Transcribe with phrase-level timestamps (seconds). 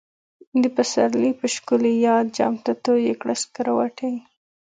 [0.61, 4.13] د پسرلی په شکلی یاد، جام ته تویی کړه سکروټی